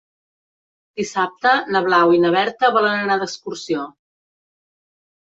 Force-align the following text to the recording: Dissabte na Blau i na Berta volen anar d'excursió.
Dissabte 1.01 1.51
na 1.75 1.81
Blau 1.87 2.13
i 2.15 2.21
na 2.23 2.31
Berta 2.35 2.71
volen 2.77 2.97
anar 3.03 3.19
d'excursió. 3.25 3.83